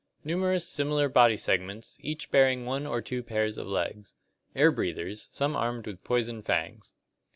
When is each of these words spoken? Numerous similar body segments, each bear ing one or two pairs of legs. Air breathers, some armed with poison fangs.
Numerous 0.23 0.67
similar 0.67 1.07
body 1.09 1.37
segments, 1.37 1.99
each 2.01 2.31
bear 2.31 2.47
ing 2.49 2.65
one 2.65 2.87
or 2.87 3.03
two 3.03 3.21
pairs 3.21 3.59
of 3.59 3.67
legs. 3.67 4.15
Air 4.55 4.71
breathers, 4.71 5.29
some 5.31 5.55
armed 5.55 5.85
with 5.85 6.03
poison 6.03 6.41
fangs. 6.41 6.95